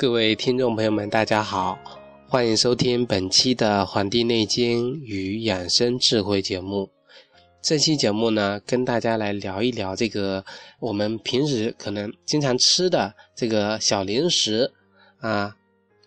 [0.00, 1.78] 各位听众朋友们，大家好，
[2.26, 6.88] 欢迎收听本期的《黄帝内经与养生智慧》节目。
[7.60, 10.42] 这期节目呢，跟大家来聊一聊这个
[10.78, 14.72] 我们平时可能经常吃的这个小零食
[15.18, 15.54] 啊，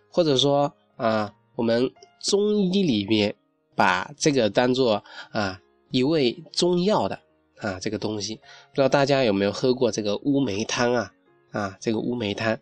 [0.09, 1.88] 或者说啊，我们
[2.19, 3.35] 中医里面
[3.75, 7.19] 把这个当做啊一味中药的
[7.59, 11.11] 啊这个东西，不知道大家有没有喝过这个乌梅汤啊？
[11.52, 12.57] 啊，这个乌梅汤，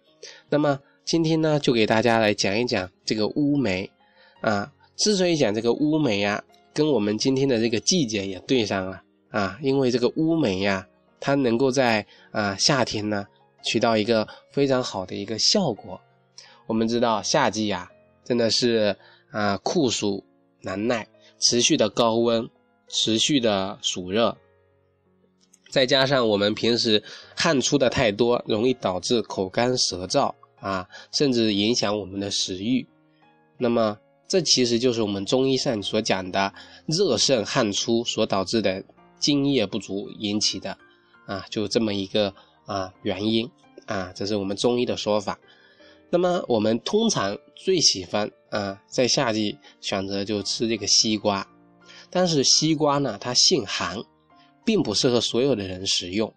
[0.50, 0.78] 那么。
[1.12, 3.92] 今天呢，就给大家来讲一讲这个乌梅
[4.40, 4.72] 啊。
[4.96, 6.42] 之所以讲这个乌梅呀，
[6.74, 9.60] 跟我们今天的这个季节也对上了啊。
[9.62, 10.88] 因为这个乌梅呀，
[11.20, 13.28] 它能够在啊夏天呢，
[13.62, 16.00] 起到一个非常好的一个效果。
[16.66, 17.92] 我们知道夏季呀，
[18.24, 18.96] 真的是
[19.32, 20.24] 啊酷暑
[20.62, 21.06] 难耐，
[21.40, 22.50] 持续的高温，
[22.88, 24.38] 持续的暑热，
[25.70, 27.04] 再加上我们平时
[27.36, 30.34] 汗出的太多，容易导致口干舌燥。
[30.62, 32.88] 啊，甚至影响我们的食欲。
[33.58, 36.54] 那么，这其实就是我们中医上所讲的
[36.86, 38.84] 热盛汗出所导致的
[39.20, 40.78] 津液不足引起的。
[41.28, 42.34] 啊，就这么一个
[42.66, 43.50] 啊原因
[43.86, 45.40] 啊，这是我们中医的说法。
[46.10, 51.48] 那么，我们通常最喜欢啊，在夏季选择就吃这个西瓜。
[52.10, 53.98] 但是西瓜呢，它性寒，
[54.66, 56.34] 并不适合所有的人食用。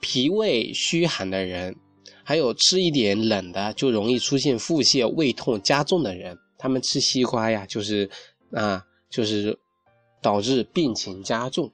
[0.00, 1.76] 脾胃虚寒的人。
[2.24, 8.10] 还有吃一点冷的就容易出现腹泻、胃痛加重的人，他们吃西瓜呀，就是
[8.50, 9.58] 啊，就是
[10.22, 11.70] 导致病情加重。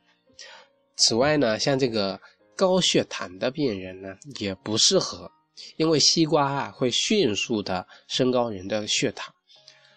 [0.97, 2.21] 此外呢，像这个
[2.57, 5.31] 高血糖的病人呢，也不适合，
[5.77, 9.33] 因为西瓜啊会迅速的升高人的血糖。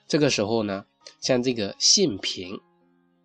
[0.08, 0.86] 这个时候呢，
[1.20, 2.62] 像这个性平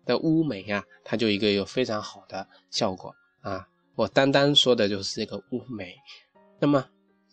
[0.03, 3.67] 的乌梅啊，它就一个有非常好的效果啊。
[3.95, 5.95] 我单单说的就是这个乌梅，
[6.59, 6.83] 那么。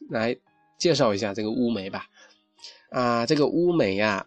[0.09, 0.37] 来
[0.79, 2.07] 介绍一下这个乌梅吧，
[2.91, 4.27] 啊，这个乌梅呀，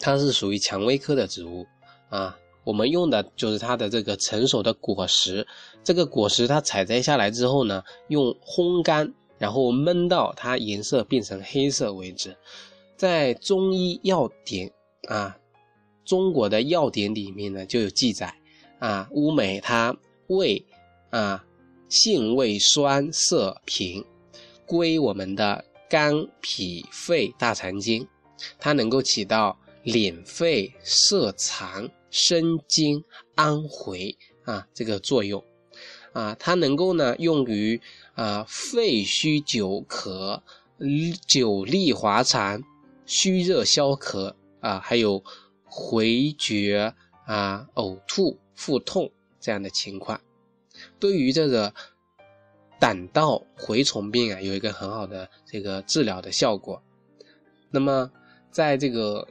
[0.00, 1.66] 它是属于蔷薇科的植物
[2.08, 2.38] 啊。
[2.64, 5.46] 我们用的就是它的这个成熟的果实，
[5.84, 12.36] 这个果实它采摘下来之后呢，用烘干，然后焖到它颜色变成黑色为止。
[12.96, 14.72] 在中医药典
[15.08, 15.38] 啊，
[16.04, 18.34] 中国的药典里面呢就有记载
[18.80, 20.66] 啊，乌梅它味
[21.10, 21.44] 啊
[21.88, 24.04] 性味酸涩平。
[24.66, 28.06] 归我们的肝、脾、肺、大肠经，
[28.58, 33.02] 它能够起到敛肺、摄肠、生津、
[33.36, 35.42] 安回啊这个作用
[36.12, 37.80] 啊，它能够呢用于
[38.14, 40.40] 啊肺虚久咳、
[41.26, 42.62] 久痢滑肠、
[43.06, 45.22] 虚热消渴啊，还有
[45.64, 46.92] 回绝
[47.26, 50.20] 啊、呕吐、腹痛这样的情况。
[50.98, 51.72] 对于这个。
[52.78, 56.82] 胆道蛔虫病啊，有一个很好的这个治疗的效果。
[57.70, 58.10] 那么，
[58.50, 59.26] 在这个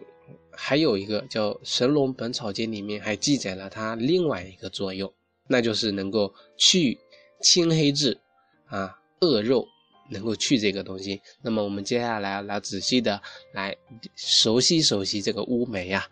[0.52, 5.12] 还有一个叫《神农本草经》里面还记载了它另外一个作用，
[5.48, 6.98] 那就是能够去
[7.42, 8.20] 青黑痣
[8.68, 9.66] 啊、恶肉，
[10.10, 11.22] 能够去这个东西。
[11.42, 13.22] 那么我们接下来来仔细的
[13.54, 13.76] 来
[14.16, 16.08] 熟悉熟悉这个乌梅呀。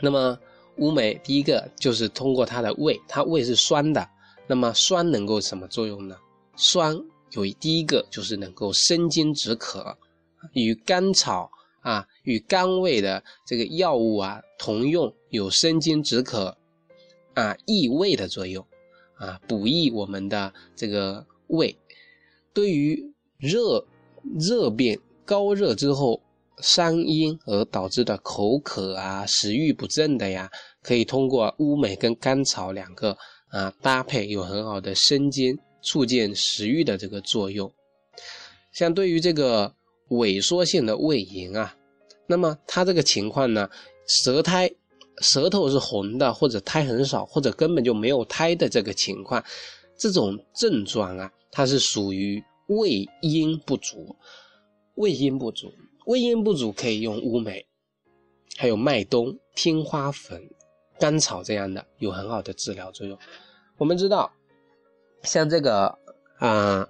[0.00, 0.38] 那么
[0.76, 4.08] 乌梅第一个就是通过它的味，它味是酸的。
[4.46, 6.16] 那么酸能够什么作用呢？
[6.56, 6.94] 酸
[7.30, 9.96] 有第一个就是能够生津止渴，
[10.52, 16.56] 与甘草啊与甘味的这个药物啊同用，有生津止渴
[17.34, 18.66] 啊益胃的作用
[19.14, 21.74] 啊补益我们的这个胃。
[22.52, 23.86] 对于热
[24.38, 26.20] 热病高热之后
[26.58, 30.50] 伤阴而导致的口渴啊食欲不振的呀，
[30.82, 33.16] 可以通过乌梅跟甘草两个。
[33.52, 37.72] 啊，搭配有很好的生津、促进食欲的这个作用。
[38.72, 39.74] 像对于这个
[40.08, 41.76] 萎缩性的胃炎啊，
[42.26, 43.68] 那么它这个情况呢，
[44.06, 44.70] 舌苔、
[45.20, 49.44] 舌头是红的，或者苔很少，或者根本就没有苔的这个情况，
[49.96, 54.16] 这种症状啊，它是属于胃阴不足。
[54.94, 55.72] 胃阴不足，
[56.04, 57.64] 胃阴不足可以用乌梅，
[58.56, 60.42] 还有麦冬、天花粉。
[61.02, 63.18] 甘草这样的有很好的治疗作用。
[63.76, 64.32] 我们知道，
[65.24, 65.98] 像这个
[66.38, 66.88] 啊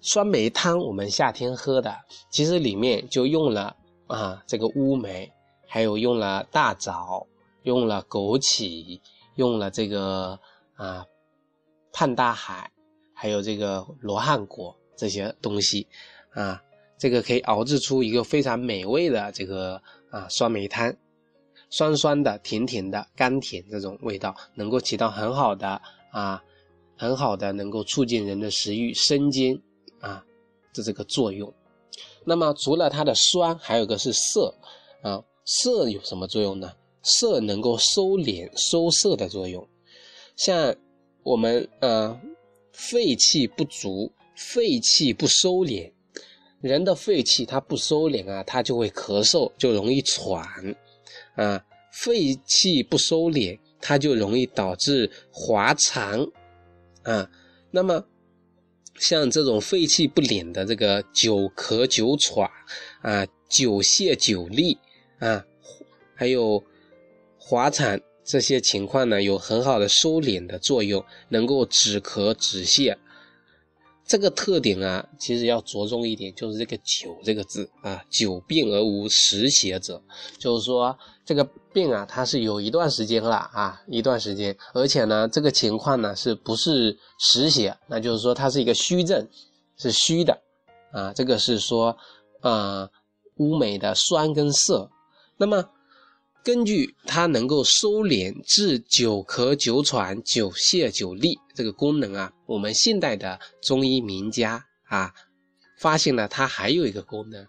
[0.00, 1.92] 酸梅汤，我们夏天喝的，
[2.30, 3.74] 其实里面就用了
[4.06, 5.32] 啊这个乌梅，
[5.66, 7.26] 还有用了大枣，
[7.64, 9.00] 用了枸杞，
[9.34, 10.38] 用了这个
[10.76, 11.04] 啊
[11.92, 12.70] 胖大海，
[13.12, 15.88] 还有这个罗汉果这些东西
[16.30, 16.62] 啊，
[16.96, 19.82] 这个可以熬制出一个非常美味的这个
[20.12, 20.94] 啊酸梅汤。
[21.70, 25.80] 酸酸的、甜甜的、甘甜这种味道，能够起到很好的
[26.10, 26.42] 啊，
[26.96, 29.60] 很好的能够促进人的食欲、生津
[30.00, 30.24] 啊
[30.72, 31.52] 的这个作用
[32.24, 34.54] 那么除了它的酸，还有一个是涩
[35.02, 35.22] 啊。
[35.50, 36.70] 涩有什么作用呢？
[37.02, 39.66] 涩能够收敛、收涩的作用。
[40.36, 40.76] 像
[41.22, 42.20] 我们呃
[42.70, 45.90] 肺气不足，肺气不收敛，
[46.60, 50.46] 人的肺气它不收敛啊，它就会咳嗽，就容易喘
[51.38, 51.64] 啊。
[51.90, 56.28] 肺气不收敛，它就容易导致滑肠
[57.02, 57.28] 啊。
[57.70, 58.04] 那么
[59.00, 62.48] 像这种肺气不敛的这个久咳久喘
[63.00, 64.76] 啊，久泻久痢
[65.18, 65.44] 啊，
[66.14, 66.62] 还有
[67.38, 72.96] 滑产这些情况呢，有很好的收敛的作用，能够止咳止泻。
[74.08, 80.02] 这个特点啊，其实要着重一点，就是这个“久”这个字啊，“久病而无实邪者”，
[80.40, 81.44] 就是说这个
[81.74, 87.76] 病啊，它是有一段时间了啊，一段时间，而且呢，这个情况呢，是不是实邪？
[87.86, 89.28] 那就是说它是一个虚症，
[89.76, 90.40] 是虚的
[90.90, 91.12] 啊。
[91.12, 91.94] 这个是说，
[92.40, 92.88] 呃，
[93.36, 94.90] 乌梅的酸跟涩，
[95.36, 95.68] 那么。
[96.44, 105.12] 根据它能够收敛治久咳久喘久泻久痢这个功能啊，我们现代的中医名家啊，
[105.78, 107.46] 发现了它还有一个功能。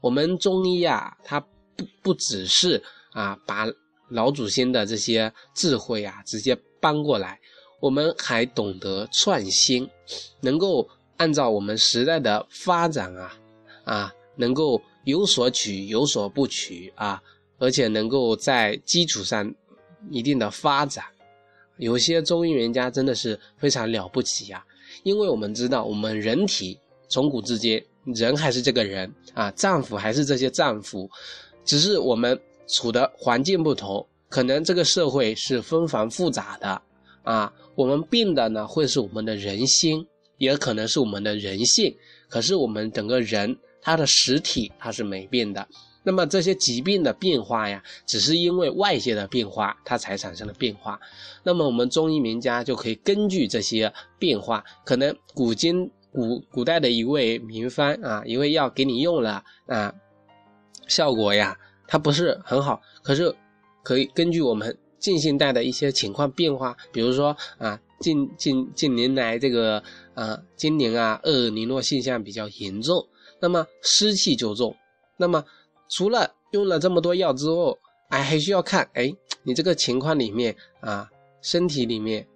[0.00, 2.82] 我们中医啊，它不不只是
[3.12, 3.64] 啊把
[4.08, 7.38] 老祖先的这些智慧啊直接搬过来，
[7.80, 9.88] 我们还懂得创新，
[10.40, 13.38] 能够按照我们时代的发展啊
[13.84, 17.22] 啊，能够有所取有所不取啊。
[17.62, 19.54] 而且能够在基础上
[20.10, 21.04] 一定的发展，
[21.76, 24.64] 有些中医人家真的是非常了不起呀。
[25.04, 26.76] 因为我们知道，我们人体
[27.08, 31.08] 从古至今，人还是这个人啊，脏腑还是这些脏腑，
[31.64, 32.36] 只是我们
[32.66, 36.82] 处的环境不同，可能这个社会是纷繁复杂的
[37.22, 37.52] 啊。
[37.76, 40.04] 我们病的呢，会是我们的人心，
[40.36, 41.96] 也可能是我们的人性。
[42.28, 45.64] 可是我们整个人，他的实体它是没变的。
[46.04, 50.98] 那么这些疾病的变化呀，只是因为外界的变化，它才产生了变化。
[51.44, 59.94] 那么我们中医名家就可以根据这些变化，可能古今古古代的一味名方啊，一味药给你用了啊，
[60.88, 61.56] 效果呀，
[61.86, 62.82] 它不是很好。
[63.04, 63.32] 可是
[63.84, 69.80] 可以根据我们近现代的一些情况变化，比如说啊，近近近年来这个
[70.14, 73.06] 啊，今年啊，厄尔尼诺现象比较严重，
[73.38, 74.76] 那么湿气就重，
[75.16, 75.44] 那么。
[75.94, 77.78] 除了用了这么多药之后，
[78.08, 81.06] 哎，还需要看，哎，你这个情况里面啊，
[81.42, 82.26] 身体里面，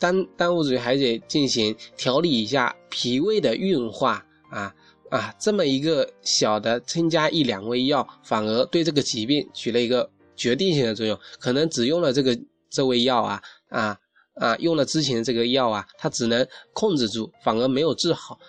[0.00, 4.74] 当当务之急还得进行调理一下脾胃的运化啊
[5.10, 11.16] 啊，这么一个小的增加一两味药，反而对这个疾病起了一个决定性的作用。
[11.38, 12.36] 可能只用了这个
[12.68, 13.96] 这味药啊啊
[14.34, 18.40] 啊，用了之前这个药啊，它只能控制住，反而没有治好，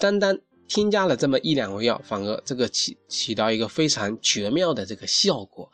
[0.00, 0.36] 单单。
[0.68, 5.68] 添加了这么一两味药，反而这个起起到一个非常绝妙的这个效果。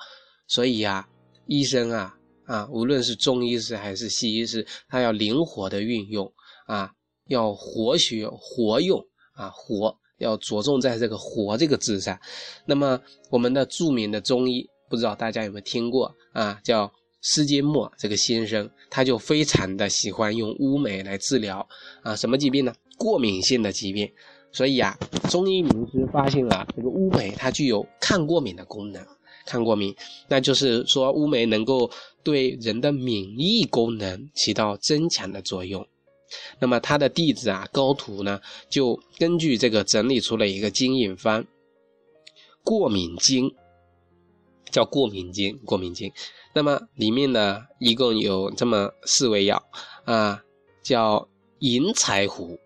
[0.46, 1.08] 所以呀，
[1.46, 6.30] 医生啊啊，无论是中医师还是西医师，他要灵活的运用
[6.66, 6.92] 啊，
[7.28, 9.02] 要活学活用
[9.34, 12.18] 啊，活要着重在这个“活”这个字上。
[12.66, 16.60] 那么我们的著名的中医，不知道大家有没有听过啊？
[16.62, 21.66] 叫施金墨这个先生，他就非常的喜欢用乌梅来治疗
[22.02, 22.74] 啊什么疾病呢？
[22.98, 24.12] 过敏性的疾病。
[24.52, 24.96] 所以啊，
[25.30, 29.04] 中医名师发现了这个乌梅，它具有抗过敏的功能。
[29.44, 29.92] 抗过敏，
[30.28, 31.90] 那就是说乌梅能够
[32.22, 35.84] 对人的免疫功能起到增强的作用。
[36.60, 41.44] 那么他的弟子啊高徒呢，就根据这个整理出了一个金印方——
[42.62, 43.52] 过敏经，
[44.70, 45.58] 叫过敏经。
[45.64, 46.12] 过敏经，
[46.54, 49.60] 那么里面呢一共有这么四味药
[50.04, 50.44] 啊，
[50.84, 51.28] 叫
[51.58, 52.60] 银柴胡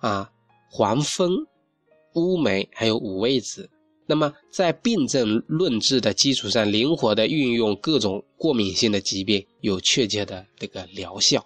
[0.00, 0.31] 啊。
[0.74, 1.46] 黄蜂、
[2.14, 3.68] 乌梅还有五味子，
[4.06, 11.44] 那么在病症论治的基础上，灵活的运用各种过敏性的疾病，有确切的这个疗效，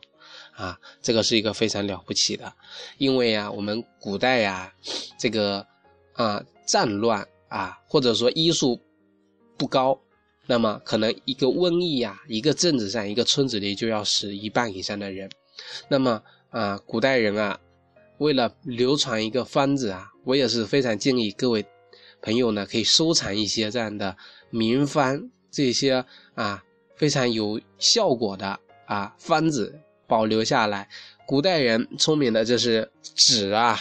[0.55, 2.53] 啊，这个是一个非常了不起的。
[2.99, 4.73] 因为啊，我们古代呀，
[5.19, 5.67] 这个
[6.13, 8.81] 啊战乱啊，或者说医术
[9.57, 10.01] 不高，
[10.47, 15.29] 那么可能一个瘟疫呀，一个镇子上一个村子里就要死一半以上的人，
[15.89, 17.59] 那么啊，古代人啊。
[18.19, 21.65] 为了流传一个方子啊，我也是非常建议各位
[22.23, 24.17] 朋友呢，可以收藏一些这样的
[24.51, 26.05] 名方，这些
[26.35, 26.63] 啊
[26.97, 30.89] 非常有效果的啊方子保留下来。
[31.27, 33.79] 古代人聪明的就是纸啊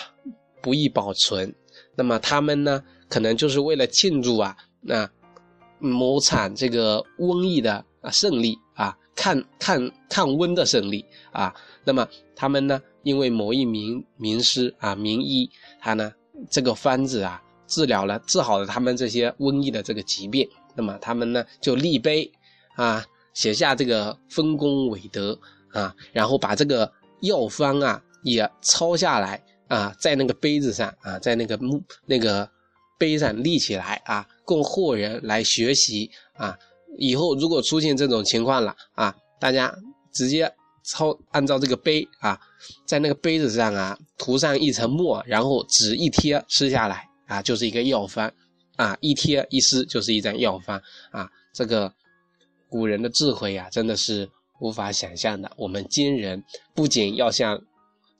[0.62, 1.54] 不易保存，
[1.96, 5.10] 那么他们呢可能就是为了庆祝啊那
[5.80, 12.82] 某场这个瘟疫的啊胜利啊抗抗抗瘟的胜利啊，那么他们呢？
[13.05, 15.47] 因为某一名名师啊名医，
[15.79, 16.12] 他呢
[16.50, 22.29] 这个方子啊，治疗了治好了他们这些瘟疫的这个疾病，那么他们呢就立碑
[22.75, 25.39] 啊，写下这个丰功伟德
[25.71, 32.50] 啊， 然后把这个药方啊也抄下来啊，在那个杯子上啊，在那个木那个
[32.97, 36.57] 碑上立起来啊，供后人来学习啊。
[36.97, 39.71] 以后如果出现这种情况了啊，大家
[40.12, 40.51] 直接
[40.86, 42.39] 抄按照这个杯啊。
[42.86, 48.32] 在那个杯子上啊，涂上一层墨，然后纸一贴，撕下来啊，就是一个药方
[48.75, 51.30] 啊，一贴一撕就是一张药方啊。
[51.54, 51.94] 这个
[52.70, 54.27] 古人的智慧呀，真的是
[54.60, 55.51] 无法想象的。
[55.58, 57.62] 我们今人不仅要向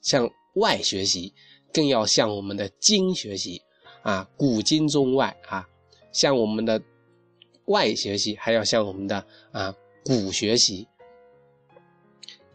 [0.01, 1.34] 向外学习，
[1.74, 3.62] 更要向我们的经学习
[4.03, 5.67] 啊，古今中外啊，
[6.12, 6.81] 向我们的
[7.65, 10.88] 外学习，还要向我们的啊古学习。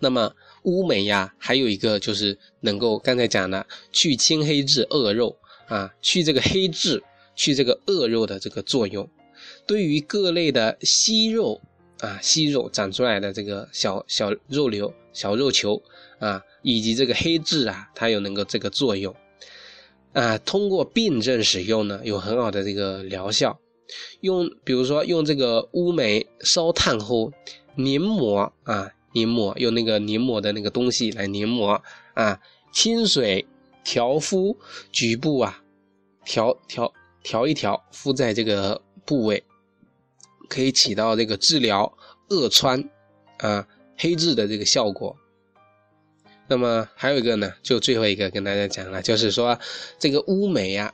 [0.00, 0.32] 那么。
[0.64, 5.34] 乌梅呀，还有一个就是能够刚才讲的去青黑痣恶肉
[5.68, 7.02] 啊，去这个黑痣，
[7.34, 9.08] 去这个恶肉的这个作用。
[9.66, 11.58] 对于各类的息肉
[12.00, 15.82] 啊，息肉长出来的这个小小肉瘤、小肉球
[16.18, 19.16] 啊，以及这个黑痣啊，它有能够这个作用
[20.12, 20.36] 啊。
[20.36, 23.58] 通过病症使用呢，有很好的这个疗效。
[24.20, 27.32] 用比如说用这个乌梅烧炭后
[27.76, 28.92] 黏膜啊。
[29.12, 31.82] 黏膜用那个黏膜的那个东西来黏膜
[32.14, 32.40] 啊，
[32.72, 33.46] 清水
[33.82, 34.56] 调敷
[34.92, 35.62] 局部啊，
[36.24, 39.42] 调调调一调敷在这个部位，
[40.48, 41.92] 可以起到这个治疗
[42.28, 42.82] 恶疮
[43.38, 45.16] 啊黑痣的这个效果。
[46.46, 49.58] 那么还有一个呢，就最后一个跟大家讲了，就是说
[49.98, 50.92] 这个乌梅呀，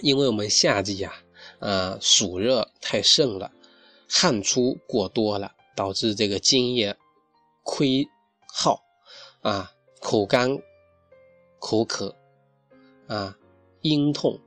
[0.00, 1.12] 因为我们夏季呀，
[1.58, 3.50] 啊暑热太盛了，
[4.08, 5.52] 汗出过多了。
[5.80, 6.94] 导致这个津液
[7.62, 8.06] 亏
[8.46, 8.82] 耗
[9.40, 10.58] 啊，口干、
[11.58, 12.14] 口渴
[13.06, 13.34] 啊，
[13.80, 14.38] 咽痛、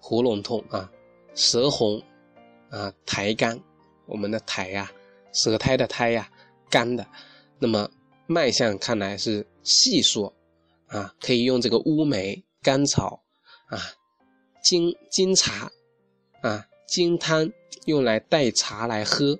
[0.00, 0.90] 喉咙痛啊，
[1.36, 2.02] 舌红
[2.68, 3.62] 啊，苔干。
[4.06, 4.90] 我们的苔呀，
[5.32, 6.28] 舌苔的苔呀，
[6.68, 7.06] 干的。
[7.60, 7.88] 那么
[8.26, 10.32] 脉象看来是细数
[10.88, 13.22] 啊，可以用这个乌梅、甘草
[13.66, 13.78] 啊、
[14.60, 15.70] 金金茶
[16.40, 17.52] 啊、金汤
[17.84, 19.38] 用来代茶来喝。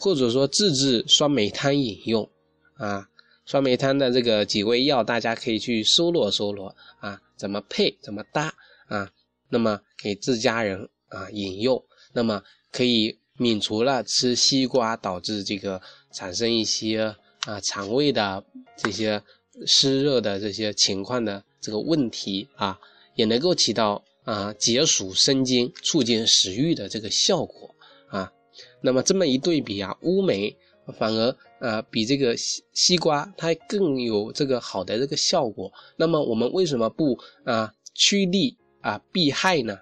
[0.00, 2.28] 或者说自制酸梅汤饮用，
[2.76, 3.06] 啊，
[3.44, 8.54] 酸梅汤的这个几味药，大家可以去搜罗搜罗啊，怎么配怎么搭
[8.86, 9.12] 啊，
[9.50, 12.42] 那么给自家人啊饮用，那么
[12.72, 15.80] 可以免除了吃西瓜导致这个
[16.10, 17.14] 产生一些
[17.44, 18.42] 啊肠胃的
[18.76, 19.22] 这些
[19.66, 22.80] 湿热的这些情况的这个问题啊，
[23.16, 27.74] 也能够起到啊解暑生津、促进食欲的这个效果
[28.08, 28.32] 啊。
[28.80, 30.56] 那么这么一对比啊，乌梅
[30.98, 35.72] 反而啊比这个西西瓜它更有这个好的这个效果。
[35.96, 39.78] 那么我们为什么不啊趋利啊避害呢？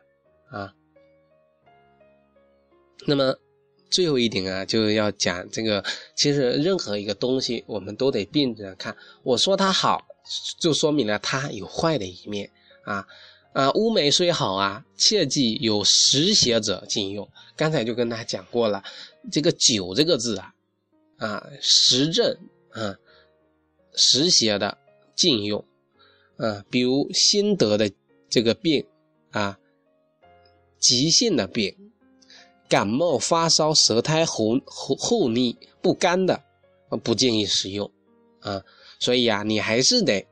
[0.51, 0.75] 啊，
[3.07, 3.35] 那么
[3.91, 8.97] 最后一点啊，就要讲这个，其实任何一个东西我们都得并着看。
[9.23, 10.07] 我说它好，
[10.59, 12.51] 就说明了它有坏的一面
[12.85, 13.07] 啊。
[13.53, 17.29] 啊，乌梅虽好啊，切记有实邪者禁用。
[17.57, 18.83] 刚才就跟大家讲过了，
[19.33, 20.55] 这个“酒”这个字啊，
[21.17, 22.37] 啊，实症
[22.71, 22.97] 啊，
[23.95, 24.79] 实邪的
[25.17, 25.65] 禁用
[26.37, 27.91] 啊，比如心得的
[28.29, 28.87] 这个病
[29.31, 29.59] 啊，
[30.79, 31.75] 急性的病，
[32.69, 36.41] 感冒发烧、舌苔红厚厚腻不干的，
[37.03, 37.91] 不建议使用
[38.41, 38.63] 啊。
[39.01, 40.25] 所以啊，你还是得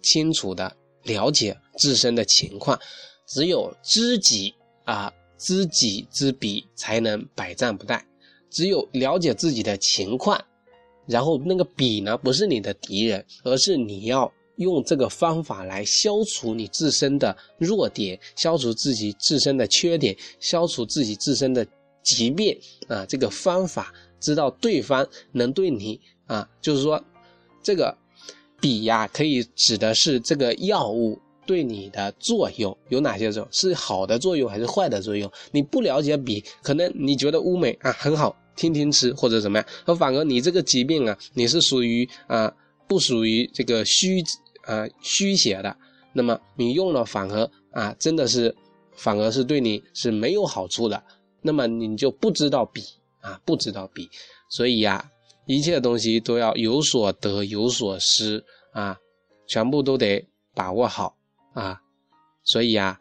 [0.00, 1.56] 清楚的了解。
[1.76, 2.78] 自身的情况，
[3.26, 8.00] 只有知己啊，知己知彼，才能百战不殆。
[8.48, 10.40] 只有了解自己的情况，
[11.08, 21.66] 然后那个彼呢，不是你的敌人，而是你要用这个方法来消除你自身的弱点，消除自己自身的缺点，消除自己自身的
[22.04, 22.56] 疾病
[22.86, 23.04] 啊。
[23.06, 27.02] 这个方法，知道对方能对你啊，就是说，
[27.64, 27.98] 这个
[28.64, 31.20] 比呀，可以指的是这个药物。
[31.46, 33.46] 对你的作用有哪些种？
[33.50, 35.30] 是好的作用还是坏的作用？
[35.52, 42.50] 你不了解比，可能你觉得乌梅啊很好，天天吃或者怎么样，而反而你这个疾病啊，你是属于啊
[42.88, 44.24] 不属于这个虚
[44.62, 45.76] 啊虚邪的，
[46.14, 48.56] 那么你用了反而啊真的是
[48.96, 51.04] 反而是对你是没有好处的，
[51.42, 52.82] 那么你就不知道比
[53.20, 54.08] 啊不知道比，
[54.48, 55.10] 所以呀，
[55.46, 58.98] 一切东西都要有所得有所失啊，
[59.46, 61.16] 全部都得把握好。
[61.52, 61.80] 啊，
[62.42, 63.00] 所以呀，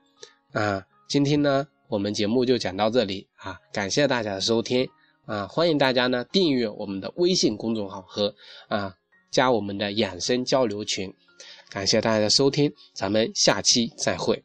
[0.51, 4.88] 啊，今天呢，我们节目就讲到这里啊，感谢大家的收听
[5.25, 8.35] 啊，欢迎大家呢订阅我们的微信公众号和
[8.67, 8.93] 啊
[9.31, 11.12] 加我们的养生交流群，
[11.69, 14.43] 感谢大家的收听，咱们下期再会。